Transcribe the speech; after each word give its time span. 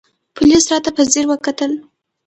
پوليس 0.35 0.63
راته 0.71 0.89
په 0.97 1.01
ځير 1.11 1.25
وکتل. 1.29 1.71